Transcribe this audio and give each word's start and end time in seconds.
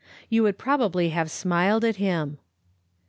You 0.29 0.41
would 0.41 0.57
probably 0.57 1.09
have 1.09 1.29
smiled 1.29 1.85
at 1.85 1.97
him. 1.97 2.39